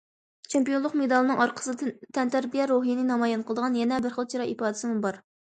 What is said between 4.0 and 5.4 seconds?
بىر خىل چىراي ئىپادىسىمۇ بار.